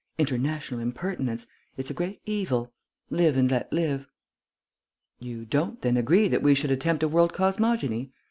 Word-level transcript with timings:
International 0.17 0.79
impertinence... 0.79 1.45
it's 1.77 1.91
a 1.91 1.93
great 1.93 2.19
evil. 2.25 2.73
Live 3.11 3.37
and 3.37 3.51
let 3.51 3.71
live." 3.71 4.07
"You 5.19 5.45
don't 5.45 5.79
then 5.83 5.95
agree 5.95 6.27
that 6.27 6.41
we 6.41 6.55
should 6.55 6.71
attempt 6.71 7.03
a 7.03 7.07
world 7.07 7.33
cosmogony? 7.33 8.11